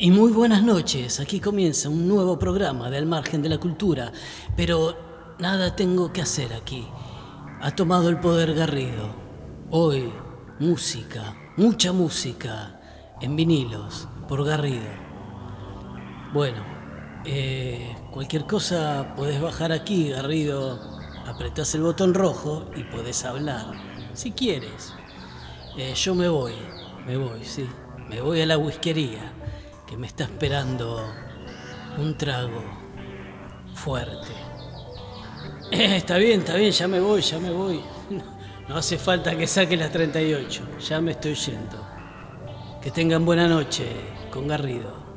Y 0.00 0.12
muy 0.12 0.30
buenas 0.30 0.62
noches, 0.62 1.18
aquí 1.18 1.40
comienza 1.40 1.88
un 1.88 2.06
nuevo 2.06 2.38
programa 2.38 2.88
de 2.88 2.98
Al 2.98 3.06
Margen 3.06 3.42
de 3.42 3.48
la 3.48 3.58
Cultura, 3.58 4.12
pero 4.56 4.96
nada 5.40 5.74
tengo 5.74 6.12
que 6.12 6.22
hacer 6.22 6.52
aquí. 6.52 6.86
Ha 7.60 7.72
tomado 7.72 8.08
el 8.08 8.20
poder 8.20 8.54
Garrido. 8.54 9.12
Hoy, 9.70 10.08
música, 10.60 11.34
mucha 11.56 11.92
música, 11.92 12.80
en 13.20 13.34
vinilos, 13.34 14.06
por 14.28 14.44
Garrido. 14.44 14.86
Bueno, 16.32 16.62
eh, 17.24 17.96
cualquier 18.12 18.46
cosa 18.46 19.14
podés 19.16 19.40
bajar 19.40 19.72
aquí, 19.72 20.10
Garrido, 20.10 20.78
apretás 21.26 21.74
el 21.74 21.82
botón 21.82 22.14
rojo 22.14 22.70
y 22.76 22.84
podés 22.84 23.24
hablar, 23.24 23.72
si 24.14 24.30
quieres. 24.30 24.94
Eh, 25.76 25.92
yo 25.96 26.14
me 26.14 26.28
voy, 26.28 26.52
me 27.04 27.16
voy, 27.16 27.42
sí, 27.42 27.68
me 28.08 28.20
voy 28.20 28.42
a 28.42 28.46
la 28.46 28.58
whiskería 28.58 29.37
que 29.88 29.96
me 29.96 30.06
está 30.06 30.24
esperando 30.24 31.02
un 31.96 32.16
trago 32.18 32.62
fuerte. 33.74 34.32
Eh, 35.70 35.96
está 35.96 36.18
bien, 36.18 36.40
está 36.40 36.56
bien, 36.56 36.72
ya 36.72 36.86
me 36.86 37.00
voy, 37.00 37.22
ya 37.22 37.38
me 37.38 37.50
voy. 37.50 37.80
No, 38.68 38.76
hace 38.76 38.98
falta 38.98 39.36
que 39.36 39.46
saque 39.46 39.76
las 39.76 39.90
38, 39.90 40.78
ya 40.80 41.00
me 41.00 41.12
estoy 41.12 41.34
yendo. 41.34 41.86
Que 42.82 42.90
tengan 42.90 43.24
buena 43.24 43.48
noche 43.48 43.86
con 44.30 44.46
Garrido. 44.46 45.07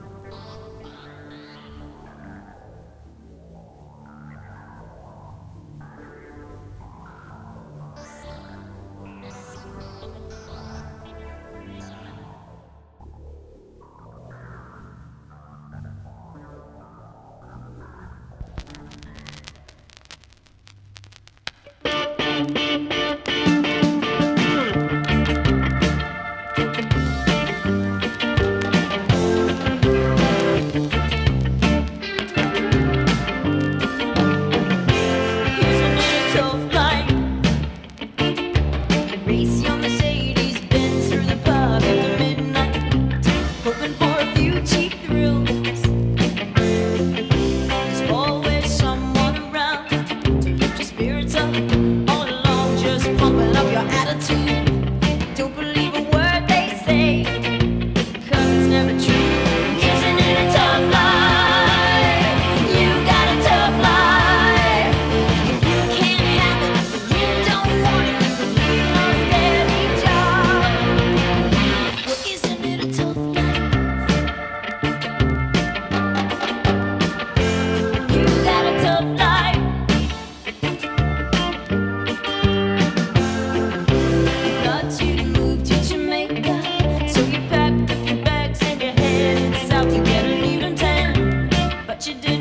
you 92.08 92.16
did. 92.16 92.41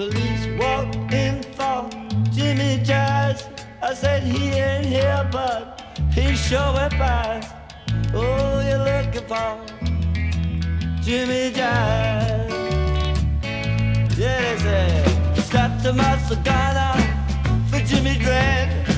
Police 0.00 0.46
walked 0.58 1.12
in 1.12 1.42
for 1.42 1.86
Jimmy 2.32 2.80
Jazz. 2.82 3.46
I 3.82 3.92
said 3.92 4.22
he 4.22 4.48
ain't 4.48 4.86
here, 4.86 5.28
but 5.30 5.98
he 6.14 6.34
sure 6.34 6.72
went 6.72 6.94
applies. 6.94 7.44
Oh, 8.14 8.62
you're 8.66 8.78
looking 8.78 9.26
for 9.28 9.60
Jimmy 11.02 11.52
Jazz. 11.52 12.50
Yeah, 14.16 14.40
they 14.40 14.58
said, 14.62 15.36
strapped 15.36 15.82
to 15.82 15.92
my 15.92 16.16
cigar 16.28 16.96
for 17.68 17.80
Jimmy 17.80 18.16
Dread. 18.16 18.89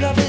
love 0.00 0.18
up. 0.18 0.25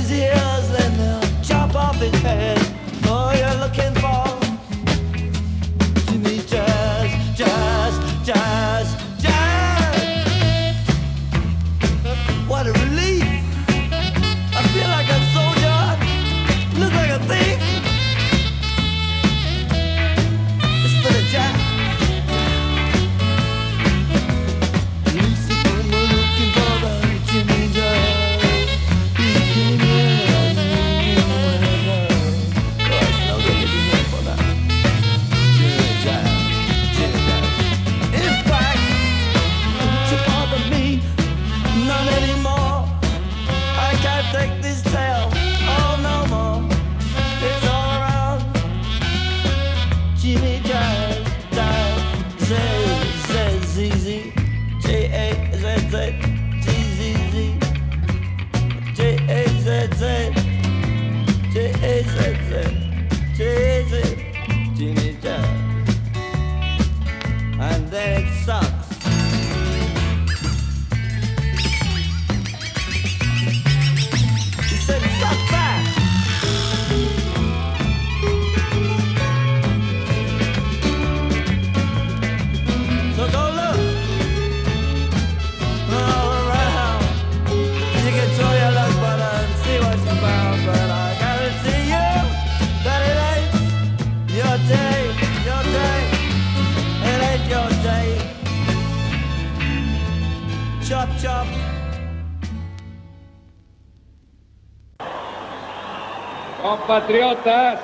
Patriotas, 106.99 107.79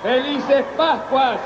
Felices 0.00 0.64
Pascuas. 0.76 1.40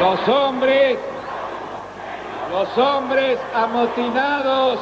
Los 0.00 0.28
hombres, 0.28 0.98
los 2.50 2.78
hombres 2.78 3.38
amotinados 3.54 4.80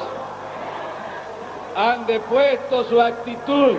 han 1.77 2.07
depuesto 2.07 2.85
su 2.85 2.99
actitud. 2.99 3.77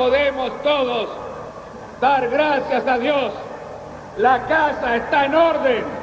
podemos 0.00 0.50
todos 0.62 1.10
dar 2.00 2.26
gracias 2.30 2.86
a 2.86 2.96
Dios. 2.96 3.34
La 4.16 4.46
casa 4.46 4.96
está 4.96 5.26
en 5.26 5.34
orden. 5.34 5.99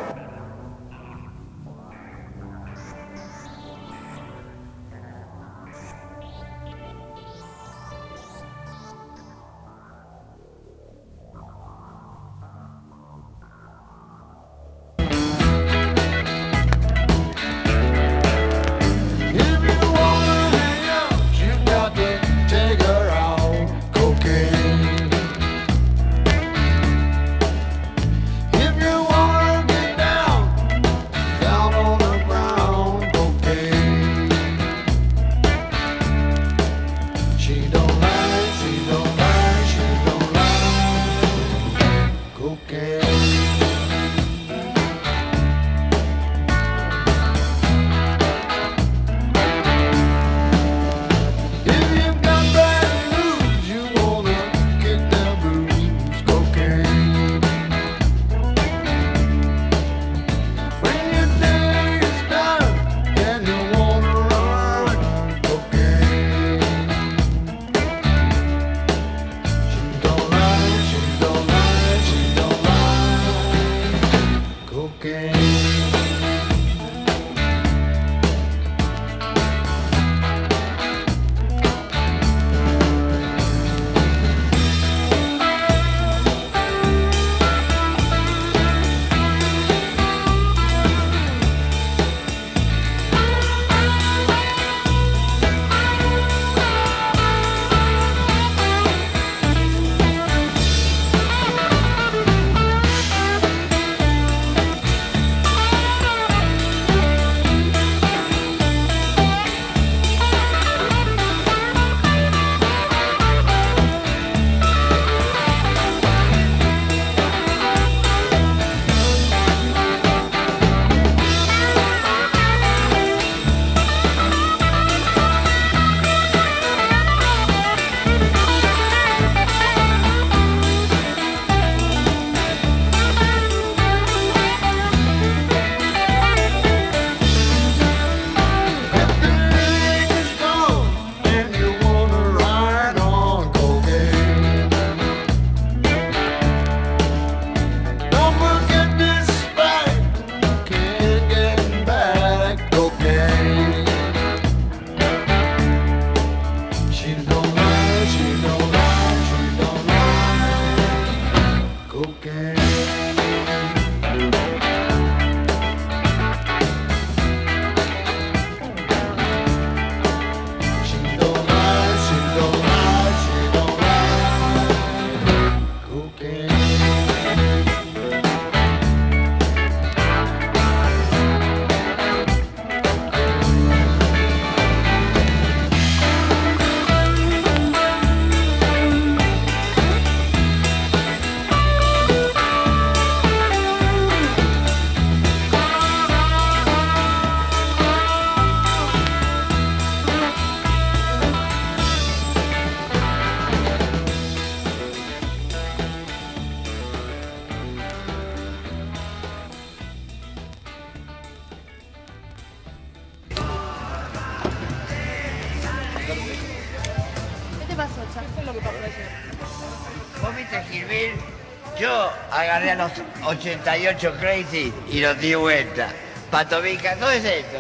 88 223.62 224.14
Crazy 224.20 224.74
y 224.90 225.00
los 225.00 225.20
di 225.20 225.36
vuelta. 225.36 225.90
Patovica, 226.32 226.96
¿dónde 226.98 227.18
es 227.18 227.26
esto? 227.26 227.58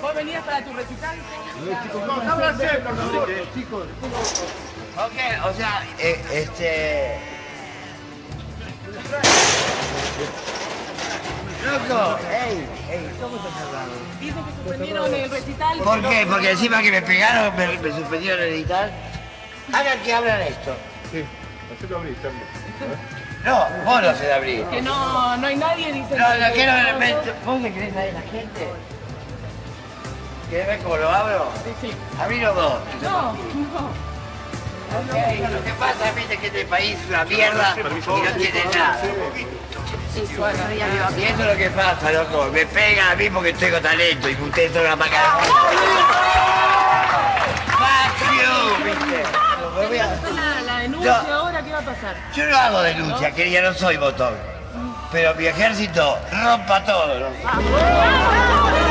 ¿Vos 0.00 0.14
venías 0.14 0.44
para 0.44 0.64
tu 0.64 0.72
recital? 0.72 1.16
Ok, 4.96 5.46
o 5.46 5.54
sea, 5.54 5.84
eh, 5.98 6.20
este... 6.32 7.18
Loco, 11.66 12.18
ey, 12.30 12.68
ey, 12.88 13.10
¿cómo 13.20 13.36
estás 13.36 13.52
hablando? 13.66 13.94
Dicen 14.20 14.44
que 14.44 14.52
suspendieron 14.52 15.14
el 15.14 15.30
recital. 15.30 15.78
¿Por 15.78 16.08
qué? 16.08 16.26
Porque 16.30 16.50
encima 16.52 16.80
que 16.80 16.92
me 16.92 17.02
pegaron, 17.02 17.56
me, 17.56 17.78
me 17.78 17.92
suspendieron 17.92 18.40
el 18.40 18.52
editar. 18.54 18.90
Hagan 19.72 19.98
que 20.00 20.14
abran 20.14 20.42
esto. 20.42 20.76
Sí, 21.10 21.24
hacelo 21.76 21.96
abrir, 21.98 22.16
Charlie. 22.22 22.55
No, 23.46 23.66
vos 23.84 24.02
no 24.02 24.14
se 24.14 24.26
de 24.26 24.34
abrir. 24.34 24.64
Que 24.66 24.82
no, 24.82 25.36
no 25.36 25.46
hay 25.46 25.56
nadie, 25.56 25.92
dicen. 25.92 26.18
No, 26.18 26.28
no 26.34 26.46
que- 26.48 26.52
quiero 26.52 26.72
ver, 26.72 26.96
ver- 26.98 27.34
¿Vos 27.44 27.60
le 27.60 27.72
crees 27.72 27.96
ahí 27.96 28.10
a 28.10 28.12
la 28.14 28.20
gente? 28.22 28.68
¿Querés 30.50 30.66
ver 30.66 30.78
cómo 30.80 30.96
lo 30.96 31.08
abro? 31.10 31.48
Sí, 31.64 31.72
sí. 31.88 31.92
Abrilo 32.20 32.54
vos. 32.54 32.74
No, 33.02 33.32
no. 33.32 34.06
Lo 34.96 35.64
que 35.64 35.72
pasa 35.78 36.08
es 36.08 36.38
que 36.38 36.46
este 36.46 36.64
país 36.66 36.96
es 37.02 37.08
una 37.08 37.24
mierda 37.24 37.74
y 37.76 37.82
no 37.82 38.32
tiene 38.36 38.64
nada. 38.74 38.98
Y 41.16 41.22
eso 41.24 41.40
es 41.42 41.46
lo 41.46 41.56
que 41.56 41.70
pasa, 41.70 42.12
loco. 42.12 42.48
Me 42.52 42.64
pegan 42.66 43.12
a 43.12 43.14
mí 43.16 43.28
porque 43.30 43.52
tengo 43.52 43.80
talento 43.80 44.28
y 44.28 44.34
ustedes 44.34 44.72
son 44.72 44.82
una 44.82 44.96
maca 44.96 45.38
Fuck 47.78 48.18
you, 48.32 48.84
viste. 48.84 49.22
La, 50.34 50.60
la 50.62 50.78
denuncia 50.80 51.22
No. 51.28 51.34
ahora, 51.34 51.45
¿qué 51.45 51.45
va 51.76 51.82
a 51.82 51.94
pasar? 51.94 52.16
Yo 52.34 52.46
no 52.46 52.56
hago 52.56 52.82
denuncia, 52.82 53.30
querida, 53.32 53.60
no 53.62 53.74
soy 53.74 53.96
botón. 53.96 54.34
Pero 55.12 55.34
mi 55.34 55.46
ejército 55.46 56.18
rompa 56.32 56.84
todo, 56.84 57.20
¿no? 57.20 58.85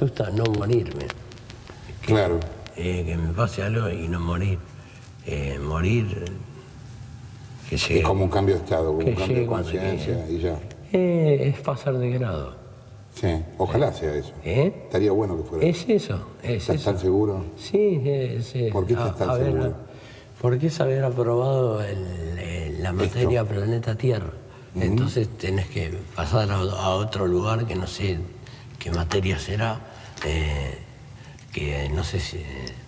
Asusta 0.00 0.30
no 0.30 0.44
morirme. 0.44 1.06
Claro. 2.06 2.40
Eh, 2.76 3.04
que 3.04 3.16
me 3.16 3.32
pase 3.34 3.62
algo 3.62 3.90
y 3.90 4.08
no 4.08 4.18
morir. 4.18 4.58
Eh, 5.26 5.58
morir, 5.62 6.24
que 7.68 7.76
llegue. 7.76 7.98
Es 8.00 8.04
como 8.06 8.24
un 8.24 8.30
cambio 8.30 8.54
de 8.56 8.62
estado, 8.62 8.86
como 8.86 9.00
que 9.00 9.10
un 9.10 9.14
cambio 9.16 9.36
de 9.40 9.46
conciencia 9.46 10.24
llegue. 10.26 10.32
y 10.32 10.38
ya. 10.40 10.58
Eh, 10.92 11.52
es 11.54 11.60
pasar 11.60 11.98
de 11.98 12.10
grado. 12.10 12.56
Sí, 13.14 13.28
ojalá 13.58 13.92
sea 13.92 14.14
eso. 14.14 14.32
¿Eh? 14.44 14.72
Estaría 14.84 15.12
bueno 15.12 15.36
que 15.36 15.42
fuera. 15.42 15.66
Es 15.66 15.86
eso, 15.88 16.28
es 16.42 16.62
¿Estás 16.62 16.76
eso. 16.76 16.90
tan 16.92 16.98
seguro? 17.00 17.44
Sí, 17.58 18.00
sí, 18.02 18.42
sí. 18.42 18.68
¿Por 18.72 18.86
qué 18.86 18.94
estás 18.94 19.10
A- 19.10 19.14
tan 19.26 19.36
seguro? 19.36 19.74
Porque 20.40 20.68
es 20.68 20.80
haber 20.80 21.04
aprobado 21.04 21.82
el- 21.82 22.38
el- 22.38 22.82
la 22.82 22.92
materia 22.92 23.44
planeta 23.44 23.94
Tierra. 23.96 24.32
Entonces 24.74 25.28
tenés 25.36 25.66
que 25.66 25.92
pasar 26.14 26.50
a 26.50 26.60
otro 26.90 27.26
lugar 27.26 27.66
que 27.66 27.74
no 27.74 27.86
sé 27.88 28.18
qué 28.78 28.90
materia 28.92 29.36
será, 29.38 29.80
eh, 30.24 30.78
que 31.52 31.88
no 31.90 32.04
sé 32.04 32.20
si 32.20 32.42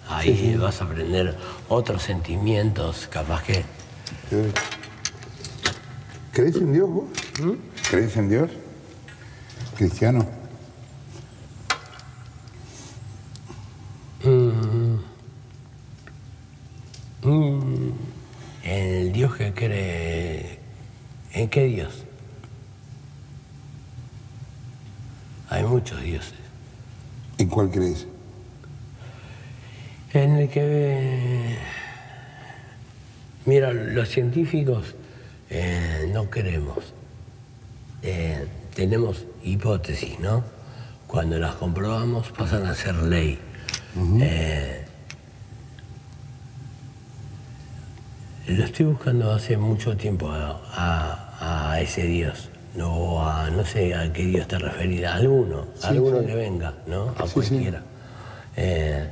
ahí 0.09 0.37
Sí, 0.37 0.53
sí. 0.53 0.55
vas 0.57 0.81
a 0.81 0.85
aprender 0.85 1.37
otros 1.69 2.03
sentimientos, 2.03 3.09
capaz 3.11 3.43
que... 3.43 3.65
¿Qué- 4.31 4.53
¿Crees 6.33 6.57
en 6.57 6.73
Dios 6.73 6.89
vos? 6.89 7.05
¿Mm? 7.43 7.53
¿Crees 7.91 8.17
en 8.17 8.29
Dios? 8.31 8.51
¿Cristiano? 9.77 10.27
Mm, 14.25 14.97
mm, 17.23 17.91
el 18.65 19.13
Dios 19.13 19.35
que 19.37 19.53
cree... 19.53 20.59
¿En 21.33 21.49
qué 21.49 21.65
Dios? 21.65 22.05
Hay 25.51 25.65
muchos 25.65 26.01
dioses. 26.03 26.35
¿En 27.39 27.42
cuál 27.53 27.71
crees? 27.71 28.07
En 30.15 30.37
el 30.37 30.49
que... 30.49 31.57
Mira, 33.45 33.73
los 33.73 34.09
científicos 34.09 34.95
eh, 35.51 36.11
no 36.13 36.31
queremos. 36.31 36.79
Eh, 38.03 38.47
tenemos 38.75 39.27
hipótesis, 39.45 40.19
¿no? 40.19 40.45
Cuando 41.07 41.39
las 41.39 41.55
comprobamos 41.57 42.31
pasan 42.31 42.65
a 42.67 42.75
ser 42.75 42.95
ley. 42.95 43.39
Eh, 44.21 44.85
lo 48.49 48.65
estoy 48.65 48.87
buscando 48.87 49.31
hace 49.33 49.57
mucho 49.59 49.97
tiempo 49.97 50.31
a, 50.31 50.59
a- 50.75 51.73
a 51.73 51.81
ese 51.81 52.05
Dios. 52.07 52.49
No, 52.75 53.21
a, 53.27 53.51
no 53.51 53.65
sé 53.67 53.95
a 53.95 54.11
qué 54.13 54.25
Dios 54.25 54.49
te 54.49 54.59
referís, 54.59 55.05
a 55.05 55.17
alguno, 55.17 55.67
a 55.77 55.81
Sí, 55.81 55.87
alguno 55.89 56.21
sí. 56.21 56.27
que 56.27 56.35
venga, 56.35 56.73
¿no? 56.87 57.15
A 57.19 57.27
Sí, 57.27 57.33
cualquiera. 57.35 57.83
Eh, 58.57 59.07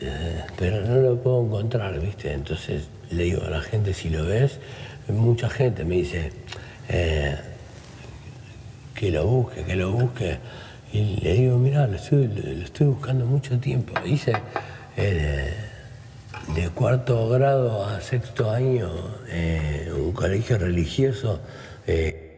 eh, 0.00 0.42
pero 0.58 0.82
no 0.82 0.96
lo 1.00 1.16
puedo 1.20 1.44
encontrar, 1.44 1.98
¿viste? 2.00 2.32
Entonces 2.32 2.88
le 3.10 3.24
digo 3.24 3.42
a 3.44 3.50
la 3.50 3.60
gente, 3.60 3.92
si 3.94 4.08
lo 4.08 4.24
ves, 4.24 4.58
mucha 5.08 5.48
gente 5.50 5.84
me 5.84 5.96
dice 5.96 6.32
eh, 6.88 7.36
que 8.94 9.10
lo 9.10 9.26
busque, 9.26 9.64
que 9.64 9.76
lo 9.76 9.90
busque. 9.92 10.38
Y 10.92 11.16
le 11.22 11.34
digo, 11.34 11.58
mira, 11.58 11.86
lo 11.86 11.96
estoy, 11.96 12.28
lo 12.28 12.64
estoy 12.64 12.86
buscando 12.88 13.24
mucho 13.26 13.58
tiempo. 13.58 13.94
Hice 14.04 14.32
eh, 14.96 15.52
de 16.54 16.68
cuarto 16.70 17.28
grado 17.28 17.84
a 17.84 18.00
sexto 18.00 18.50
año 18.50 18.90
eh, 19.28 19.90
un 19.94 20.12
colegio 20.12 20.58
religioso. 20.58 21.40
eh, 21.86 22.31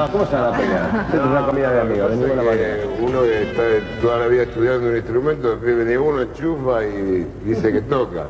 No, 0.00 0.08
¿cómo 0.12 0.24
se 0.24 0.34
van 0.34 0.54
a 0.54 0.56
pelear? 0.56 0.90
Esto 1.06 1.16
es 1.18 1.26
una 1.26 1.46
comida 1.46 1.70
de 1.72 1.80
amigos, 1.82 2.10
de 2.10 2.16
ninguna 2.16 2.42
manera. 2.42 2.76
Uno 3.00 3.22
que 3.22 3.42
está 3.42 3.62
toda 4.00 4.18
la 4.20 4.26
vida 4.28 4.42
estudiando 4.44 4.88
un 4.88 4.96
instrumento, 4.96 5.50
después 5.50 5.76
viene 5.76 5.98
uno, 5.98 6.22
enchufa 6.22 6.84
y 6.84 7.26
dice 7.44 7.70
que 7.70 7.82
toca. 7.82 8.22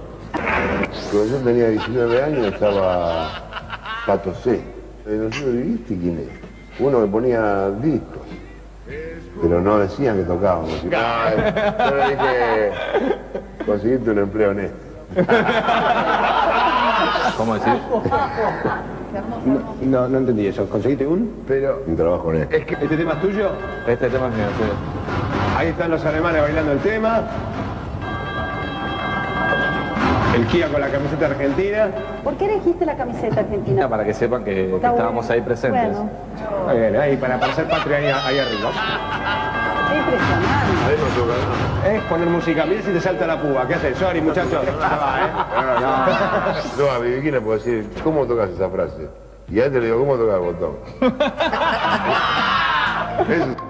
Cuando 1.13 1.27
yo 1.31 1.37
tenía 1.45 1.69
19 1.69 2.23
años 2.25 2.47
estaba 2.47 3.29
Pato 4.05 4.35
C. 4.35 4.61
No 5.07 5.33
sé, 5.33 5.45
¿viste 5.49 5.97
quién 5.97 6.19
es? 6.19 6.81
Uno 6.81 7.03
que 7.03 7.07
ponía 7.07 7.71
discos, 7.81 8.23
pero 9.41 9.61
no 9.61 9.79
decían 9.79 10.17
que 10.17 10.25
tocábamos. 10.25 10.71
Y, 10.85 10.91
"Ah, 10.93 11.31
Yo 11.89 11.97
le 11.97 12.05
dije, 12.11 12.73
conseguiste 13.65 14.11
un 14.11 14.19
empleo 14.19 14.51
en 14.51 14.61
este. 14.61 15.25
¿Cómo 17.37 17.55
decir? 17.55 17.73
No, 19.83 20.09
no, 20.09 20.19
entendí 20.19 20.47
eso. 20.47 20.69
¿Conseguiste 20.69 21.07
un? 21.07 21.43
Pero 21.47 21.83
un 21.87 21.97
trabajo 21.97 22.33
en 22.33 22.43
este. 22.43 22.59
Es 22.59 22.67
que, 22.67 22.75
¿Este 22.75 22.97
tema 22.97 23.13
es 23.13 23.21
tuyo? 23.21 23.51
Este 23.87 24.09
tema 24.09 24.29
es 24.29 24.35
mío, 24.35 24.47
Ahí 25.57 25.69
están 25.69 25.91
los 25.91 26.05
alemanes 26.05 26.43
bailando 26.43 26.73
el 26.73 26.79
tema. 26.79 27.23
El 30.35 30.47
Kia 30.47 30.69
con 30.69 30.81
la 30.81 30.89
camiseta 30.89 31.27
argentina. 31.27 31.89
¿Por 32.23 32.35
qué 32.35 32.45
elegiste 32.47 32.87
la 32.87 32.97
camiseta 32.97 33.41
argentina? 33.41 33.89
Para 33.89 34.05
que 34.05 34.15
sepan 34.15 34.45
que, 34.45 34.55
que 34.55 34.75
Está 34.77 34.91
estábamos 34.91 35.29
ahí 35.29 35.41
presentes. 35.41 35.83
Bueno, 35.83 36.11
Muy 36.67 36.79
bien, 36.79 36.97
ahí 36.97 37.17
para, 37.17 37.39
para 37.41 37.53
ser 37.53 37.69
patria 37.69 37.97
ahí, 37.99 38.05
ahí 38.07 38.39
arriba. 38.39 38.71
Impresionante. 39.97 41.95
Es 41.95 42.03
poner 42.03 42.29
música. 42.29 42.65
Mira 42.67 42.83
si 42.83 42.93
te 42.93 43.01
salta 43.01 43.27
la 43.27 43.41
púa. 43.41 43.67
¿Qué 43.67 43.75
haces? 43.75 43.97
Sorry, 43.99 44.21
muchachos. 44.21 44.63
¿eh? 44.65 44.73
No, 46.79 46.91
a 46.91 46.99
Viviquina 46.99 47.41
puedo 47.41 47.59
decir, 47.59 47.89
¿cómo 48.03 48.27
tocas 48.27 48.51
esa 48.51 48.69
frase? 48.69 49.09
Y 49.49 49.61
a 49.61 49.67
este 49.67 49.81
le 49.81 49.87
digo, 49.87 50.01
¿cómo 50.01 50.17
tocas 50.17 50.35
el 50.35 50.41
botón? 50.41 50.77
Eso. 53.29 53.70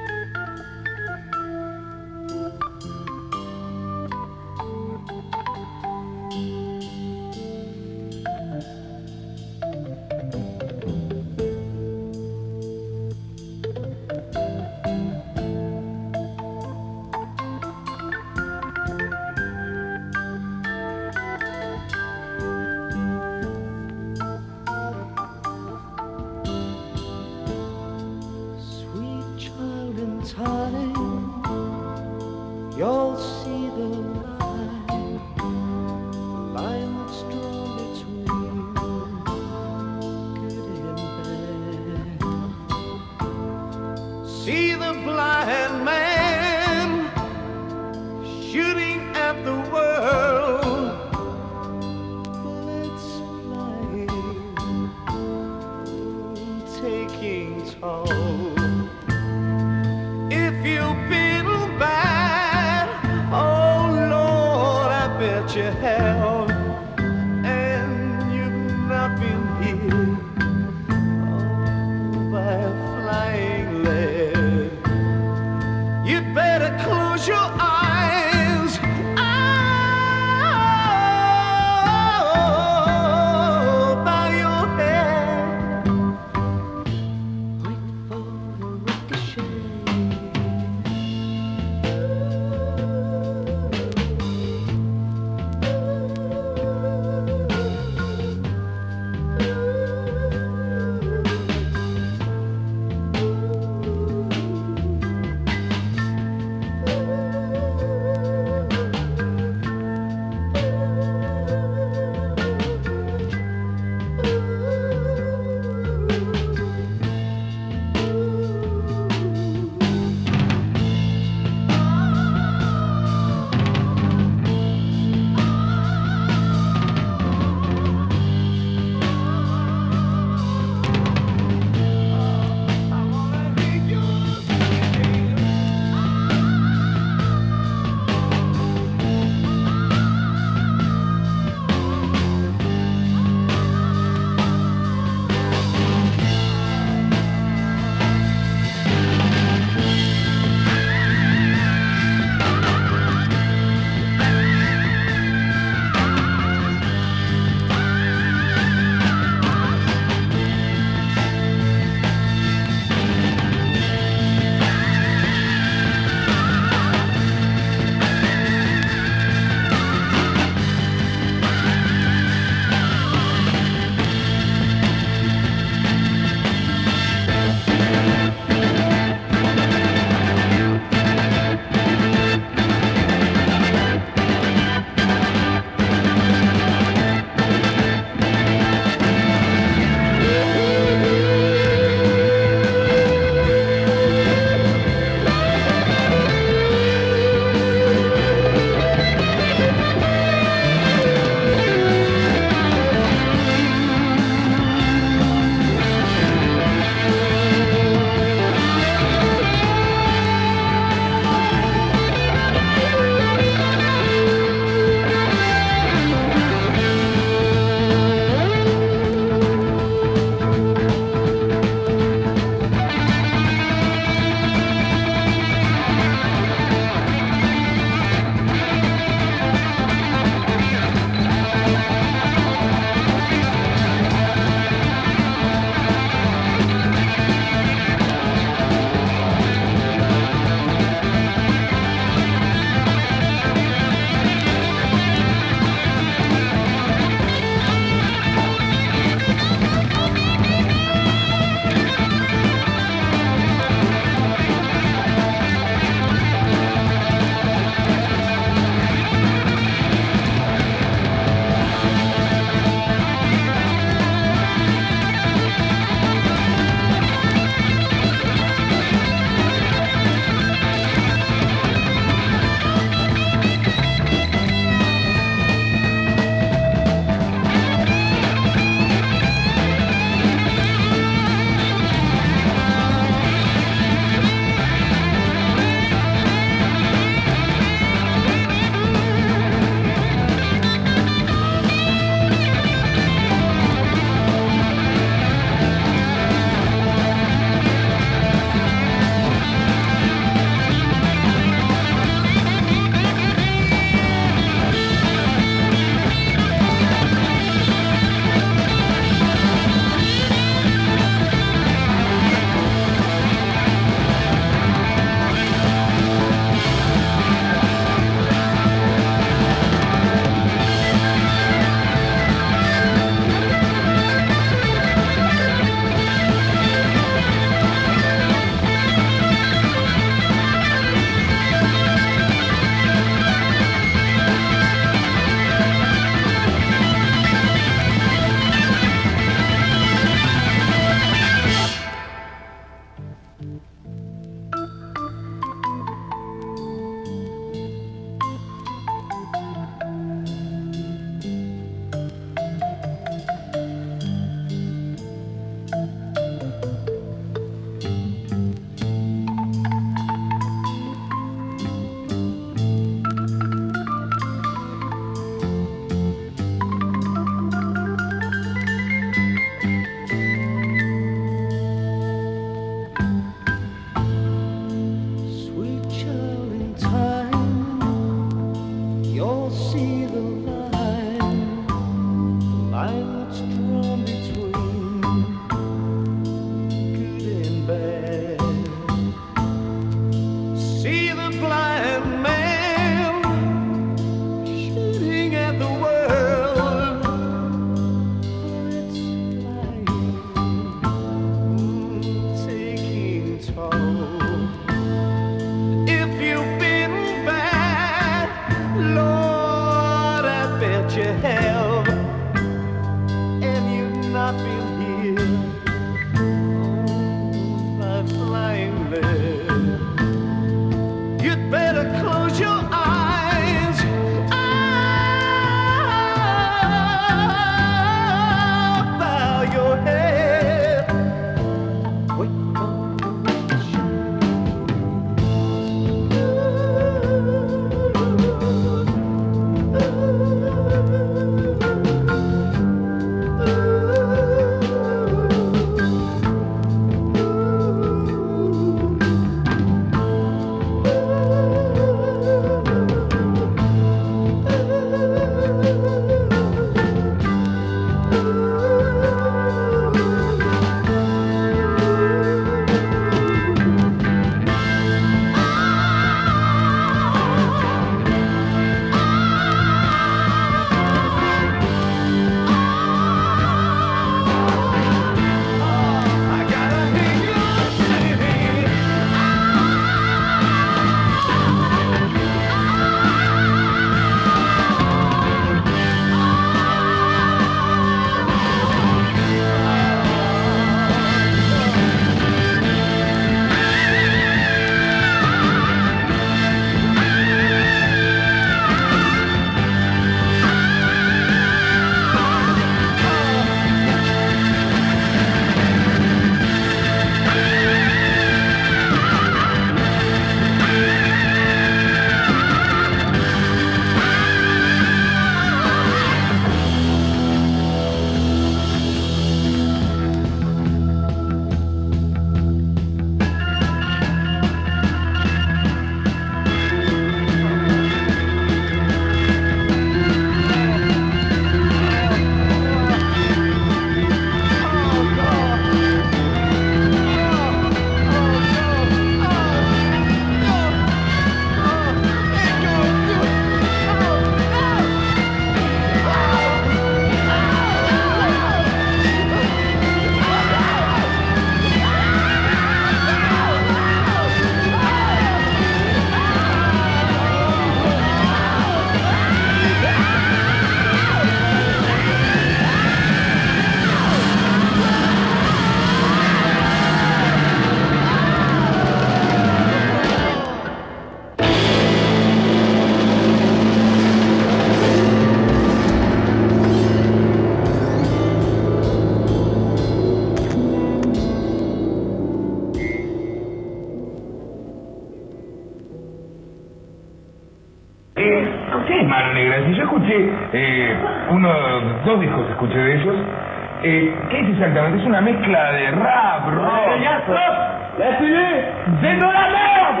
Exactamente? 594.58 594.98
Es 594.98 595.06
una 595.06 595.20
mezcla 595.20 595.72
de 595.72 595.90
rap, 595.92 596.46
rock. 596.46 596.98
Stop 597.22 597.98
La 597.98 598.18
télé 598.18 598.64
C'est 599.00 599.14
de 599.14 599.20
la 599.20 599.48
merde 599.54 600.00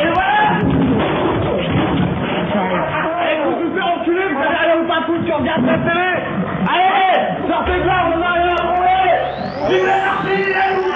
Et 0.00 0.08
voilà 0.14 0.38
Allez, 3.20 3.36
vous 3.44 3.50
vous 3.50 3.74
faites 3.74 3.84
enculer, 3.84 4.26
vous 4.32 4.40
allez 4.40 4.56
aller 4.56 4.80
au 4.80 4.86
patrouille 4.86 5.24
qui 5.24 5.32
regarde 5.32 5.66
la 5.66 5.78
télé 5.78 6.10
Allez 6.68 7.48
Sortez 7.48 7.80
de 7.80 7.86
là, 7.86 8.04
on 8.14 8.22
a 8.22 8.32
rien 8.32 8.54
à 8.56 8.62
rouler 8.62 9.10
Vive 9.68 9.88
allez 9.88 10.74
vous 10.76 10.88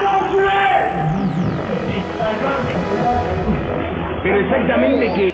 Pero 4.23 4.39
exactamente. 4.39 5.32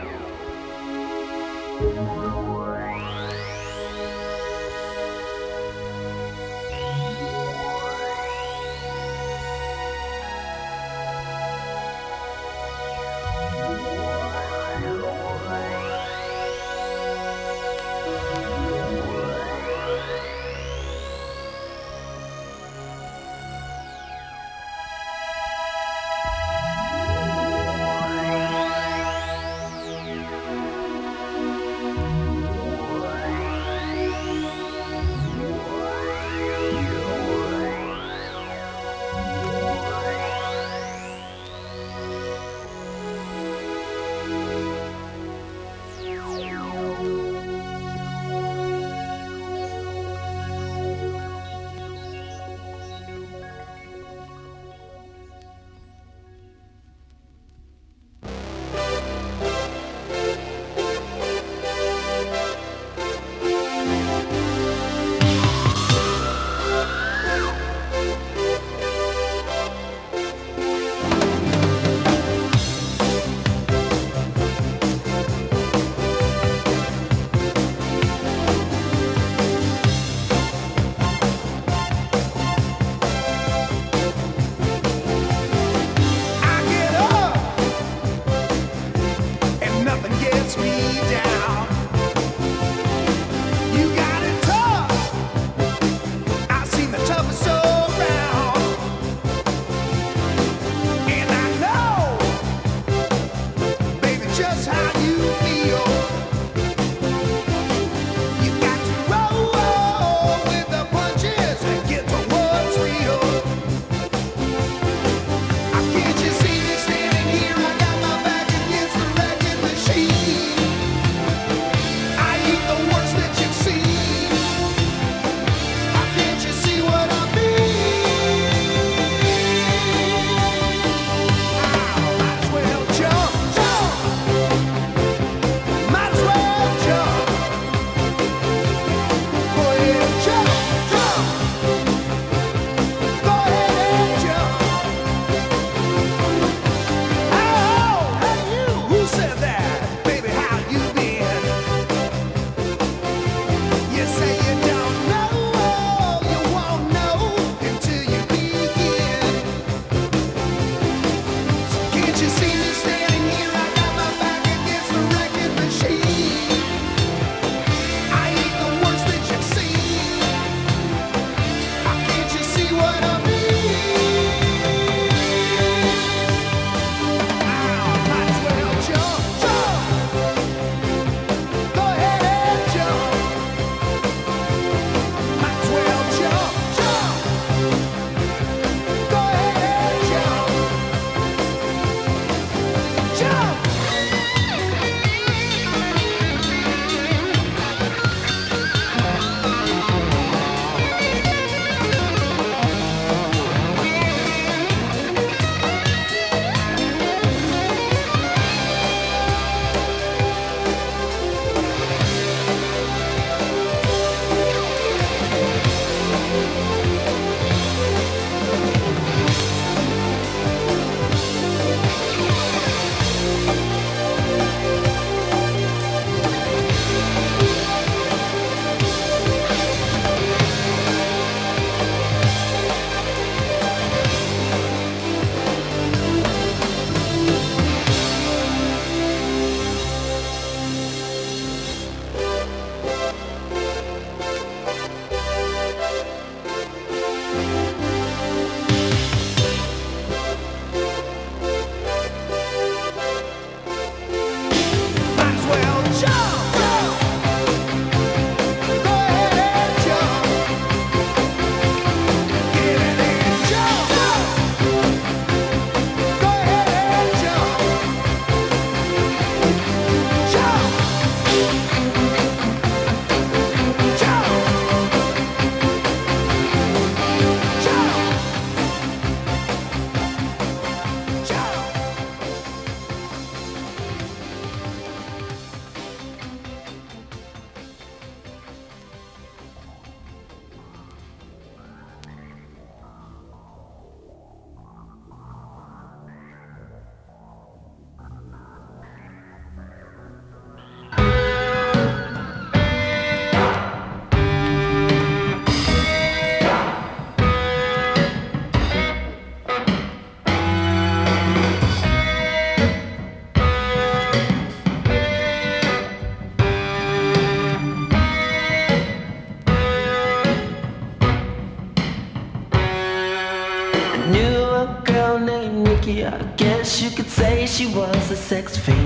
She 327.58 327.66
was 327.66 328.12
a 328.12 328.16
sex 328.16 328.56
fiend. 328.56 328.77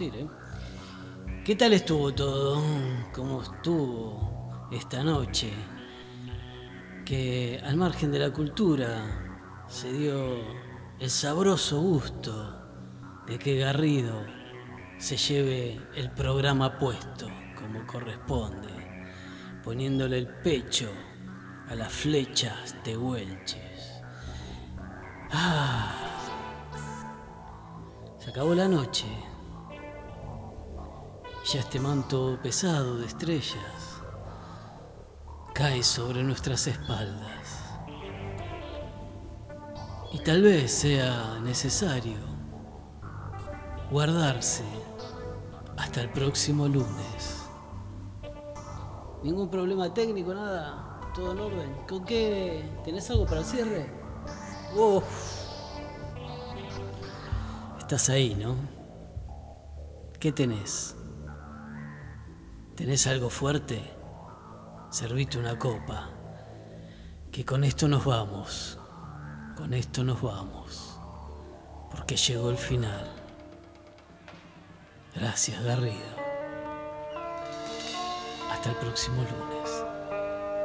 ¿eh? 0.00 0.28
¿Qué 1.44 1.56
tal 1.56 1.72
estuvo 1.72 2.14
todo? 2.14 2.62
¿Cómo 3.12 3.42
estuvo 3.42 4.68
esta 4.70 5.02
noche? 5.02 5.50
Que 7.04 7.60
al 7.64 7.76
margen 7.76 8.12
de 8.12 8.20
la 8.20 8.30
cultura 8.32 9.64
se 9.66 9.92
dio 9.92 10.36
el 11.00 11.10
sabroso 11.10 11.80
gusto 11.80 13.24
de 13.26 13.40
que 13.40 13.58
Garrido 13.58 14.24
se 14.98 15.16
lleve 15.16 15.80
el 15.96 16.12
programa 16.12 16.78
puesto 16.78 17.26
como 17.56 17.84
corresponde, 17.84 18.68
poniéndole 19.64 20.18
el 20.18 20.28
pecho 20.28 20.90
a 21.68 21.74
las 21.74 21.92
flechas 21.92 22.76
de 22.84 22.96
Huelches. 22.96 24.00
Ah, 25.32 25.92
se 28.20 28.30
acabó 28.30 28.54
la 28.54 28.68
noche. 28.68 29.27
Ya 31.50 31.60
este 31.60 31.80
manto 31.80 32.38
pesado 32.42 32.98
de 32.98 33.06
estrellas 33.06 34.02
cae 35.54 35.82
sobre 35.82 36.22
nuestras 36.22 36.66
espaldas. 36.66 37.62
Y 40.12 40.18
tal 40.18 40.42
vez 40.42 40.70
sea 40.70 41.40
necesario 41.40 42.18
guardarse 43.90 44.62
hasta 45.78 46.02
el 46.02 46.10
próximo 46.10 46.68
lunes. 46.68 47.48
¿Ningún 49.22 49.48
problema 49.48 49.94
técnico, 49.94 50.34
nada? 50.34 51.00
¿Todo 51.14 51.32
en 51.32 51.38
orden? 51.38 51.74
¿Con 51.88 52.04
qué? 52.04 52.62
¿Tenés 52.84 53.08
algo 53.08 53.24
para 53.24 53.40
el 53.40 53.46
cierre? 53.46 53.90
Uf. 54.76 55.02
Estás 57.78 58.10
ahí, 58.10 58.34
¿no? 58.34 58.54
¿Qué 60.20 60.30
tenés? 60.30 60.97
¿Tenés 62.78 63.08
algo 63.08 63.28
fuerte? 63.28 63.82
Servite 64.88 65.36
una 65.36 65.58
copa. 65.58 66.10
Que 67.32 67.44
con 67.44 67.64
esto 67.64 67.88
nos 67.88 68.04
vamos. 68.04 68.78
Con 69.56 69.74
esto 69.74 70.04
nos 70.04 70.22
vamos. 70.22 70.96
Porque 71.90 72.14
llegó 72.14 72.50
el 72.50 72.56
final. 72.56 73.10
Gracias, 75.12 75.60
Garrido. 75.64 75.96
Hasta 78.48 78.70
el 78.70 78.76
próximo 78.76 79.24
lunes. 79.24 79.84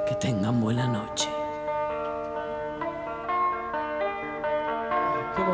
Que 0.08 0.14
tengan 0.14 0.62
buena 0.62 0.88
noche. 0.88 1.30
Come 5.36 5.50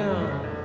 on. 0.00 0.61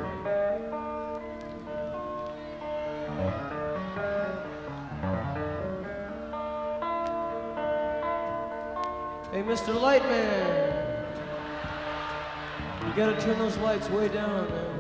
Mr. 9.47 9.73
Lightman. 9.73 10.73
You 12.85 12.93
gotta 12.97 13.17
turn 13.21 13.39
those 13.39 13.55
lights 13.59 13.89
way 13.89 14.09
down, 14.09 14.49
man. 14.49 14.77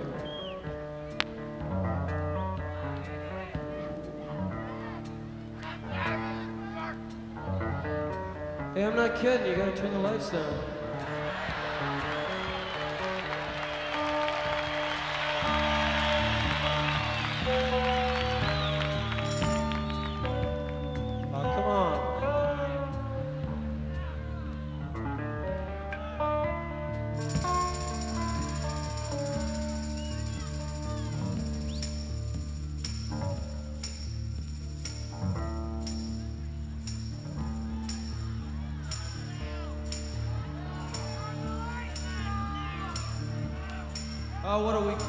Hey, 8.73 8.83
I'm 8.83 8.97
not 8.97 9.15
kidding. 9.21 9.47
You 9.47 9.55
gotta 9.55 9.77
turn 9.77 9.93
the 9.93 9.99
lights 9.99 10.31
down. 10.31 10.76
Oh, 44.49 44.63
what 44.63 44.75
a 44.75 44.79
weekend. 44.79 45.01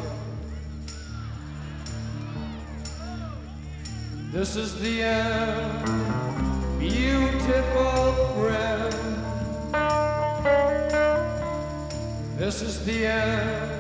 This 4.33 4.57
is 4.57 4.81
the 4.81 5.03
end, 5.05 6.81
beautiful 6.81 8.15
friend. 8.35 8.93
This 12.37 12.63
is 12.63 12.85
the 12.85 13.07
end, 13.07 13.78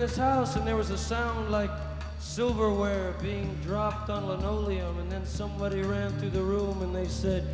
this 0.00 0.16
house, 0.16 0.56
and 0.56 0.66
there 0.66 0.76
was 0.76 0.88
a 0.88 0.96
sound 0.96 1.50
like 1.50 1.70
silverware 2.20 3.12
being 3.20 3.54
dropped 3.62 4.08
on 4.08 4.26
linoleum, 4.26 4.98
and 4.98 5.12
then 5.12 5.26
somebody 5.26 5.82
ran 5.82 6.10
through 6.18 6.30
the 6.30 6.42
room 6.42 6.80
and 6.80 6.94
they 6.94 7.06
said, 7.06 7.44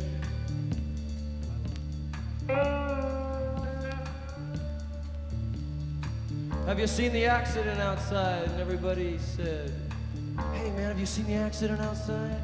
Have 6.65 6.79
you 6.79 6.87
seen 6.87 7.11
the 7.11 7.25
accident 7.25 7.81
outside? 7.81 8.43
And 8.43 8.61
everybody 8.61 9.17
said, 9.17 9.73
Hey 10.53 10.71
man, 10.71 10.87
have 10.87 10.99
you 10.99 11.05
seen 11.05 11.27
the 11.27 11.33
accident 11.33 11.81
outside? 11.81 12.39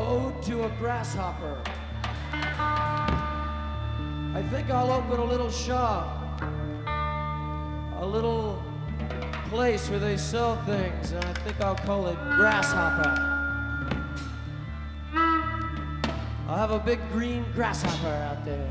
Ode 0.00 0.42
to 0.44 0.64
a 0.64 0.70
grasshopper. 0.78 1.60
I 4.32 4.42
think 4.50 4.70
I'll 4.70 4.90
open 4.92 5.20
a 5.20 5.24
little 5.24 5.50
shop, 5.50 6.40
a 6.86 8.06
little 8.06 8.62
place 9.50 9.90
where 9.90 9.98
they 9.98 10.16
sell 10.16 10.56
things, 10.64 11.12
and 11.12 11.22
I 11.22 11.34
think 11.34 11.60
I'll 11.60 11.74
call 11.74 12.06
it 12.08 12.16
Grasshopper. 12.36 13.30
I'll 16.48 16.56
have 16.56 16.70
a 16.70 16.78
big 16.78 16.98
green 17.12 17.44
grasshopper 17.52 18.08
out 18.08 18.44
there. 18.46 18.68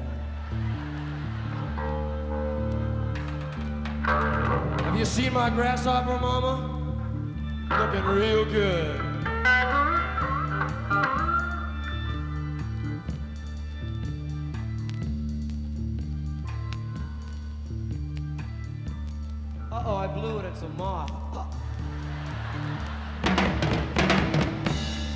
Have 4.83 4.97
you 4.97 5.05
seen 5.05 5.33
my 5.33 5.51
grasshopper, 5.51 6.19
Mama? 6.19 6.75
Looking 7.69 8.05
real 8.05 8.45
good. 8.45 9.08
Moth. 20.79 21.11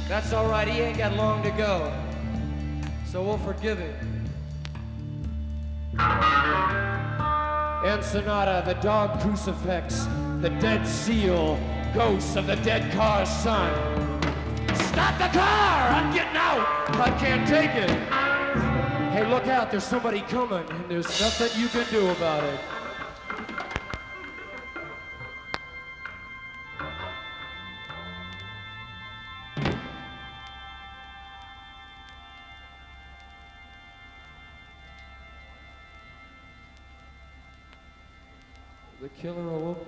That's 0.09 0.33
all 0.33 0.47
right. 0.47 0.67
He 0.67 0.81
ain't 0.81 0.97
got 0.97 1.15
long 1.15 1.41
to 1.43 1.51
go. 1.51 1.91
So 3.05 3.23
we'll 3.23 3.37
forgive 3.37 3.79
him. 3.79 3.95
Ensenada, 7.85 8.63
the 8.65 8.75
dog 8.81 9.21
crucifix, 9.21 10.05
the 10.41 10.49
dead 10.59 10.85
seal, 10.85 11.57
ghosts 11.93 12.35
of 12.35 12.47
the 12.47 12.55
dead 12.57 12.91
car's 12.91 13.29
son. 13.29 13.71
Stop 14.75 15.17
the 15.17 15.29
car! 15.37 15.89
I'm 15.89 16.13
getting 16.13 16.37
out! 16.37 16.65
I 16.99 17.15
can't 17.19 17.47
take 17.47 17.71
it. 17.71 17.89
Hey, 19.13 19.25
look 19.29 19.47
out, 19.47 19.71
there's 19.71 19.83
somebody 19.83 20.21
coming, 20.21 20.65
and 20.69 20.89
there's 20.89 21.21
nothing 21.21 21.61
you 21.61 21.67
can 21.69 21.85
do 21.91 22.09
about 22.09 22.43
it. 22.43 22.59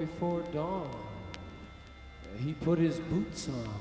Before 0.06 0.42
dawn. 0.54 0.90
He 2.38 2.54
put 2.54 2.78
his 2.78 3.00
boots 3.00 3.50
on. 3.50 3.80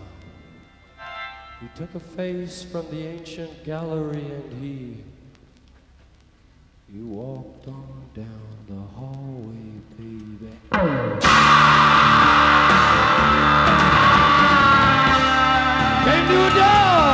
He 1.61 1.69
took 1.75 1.95
a 1.95 2.01
face 2.01 2.63
from 2.63 2.89
the 2.91 3.07
ancient 3.07 3.65
gallery 3.65 4.25
and 4.25 4.63
he 4.63 5.05
he 6.93 7.01
walked 7.01 7.67
on 7.67 8.05
down 8.15 8.57
the 8.69 8.81
hallway, 8.97 9.81
baby. 9.97 10.53
Came 16.05 16.27
to 16.29 16.47
a 16.47 16.55
door. 16.55 17.14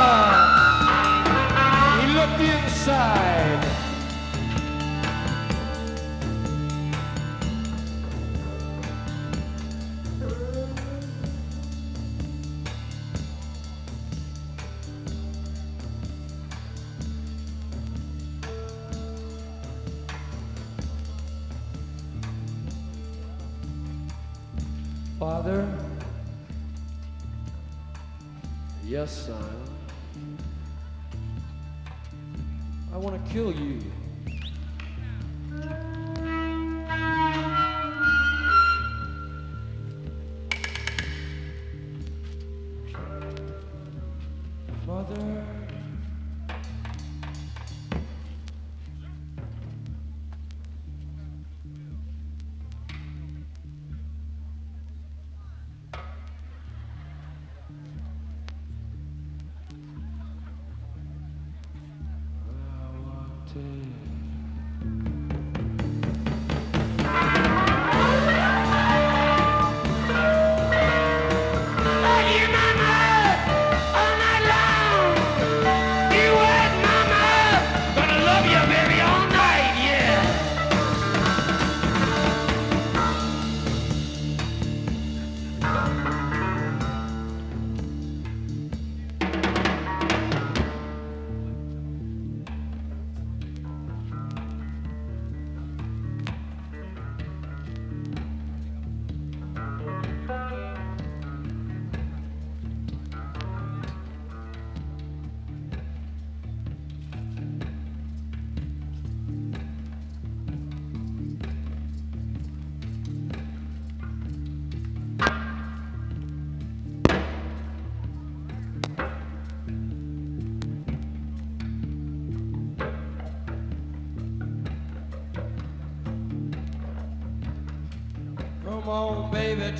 Father, 25.21 25.71
yes, 28.83 29.27
son. 29.27 29.67
I 32.91 32.97
want 32.97 33.23
to 33.23 33.31
kill 33.31 33.53
you. 33.53 33.79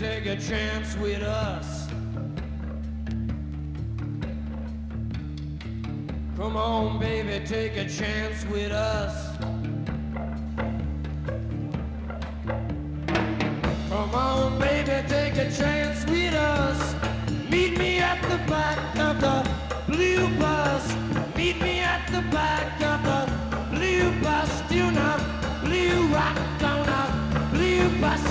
Take 0.02 0.26
a 0.26 0.36
chance 0.36 0.98
with 0.98 1.22
us. 1.22 1.88
Come 6.36 6.58
on, 6.58 7.00
baby, 7.00 7.46
take 7.46 7.78
a 7.78 7.88
chance 7.88 8.44
with 8.48 8.72
us. 8.72 9.38
Come 13.90 14.16
on, 14.16 14.60
baby, 14.60 15.08
take 15.08 15.36
a 15.36 15.52
chance 15.52 16.04
with 16.08 16.34
us. 16.34 16.96
Meet 17.52 17.78
me 17.78 18.00
at 18.00 18.20
the 18.24 18.40
back 18.50 18.98
of 18.98 19.22
the 19.22 19.48
blue 19.86 20.28
bus. 20.40 20.96
Meet 21.36 21.62
me 21.62 21.80
at 21.82 22.08
the 22.08 22.24
back 22.32 22.82
of 22.82 23.04
the 23.04 23.76
blue 23.76 24.10
bus. 24.24 24.64
Do 24.68 24.92
not 24.92 25.20
blue 25.64 26.08
rock 26.08 26.64
on 26.64 26.90
a 26.90 27.50
blue 27.54 28.02
bus. 28.02 28.31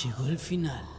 Llegó 0.00 0.26
el 0.26 0.38
final. 0.38 0.91